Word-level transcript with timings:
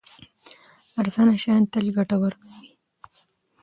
ارزانه 1.01 1.35
شیان 1.41 1.63
تل 1.71 1.85
ګټور 1.97 2.33
نه 2.45 2.55
وي. 2.61 2.71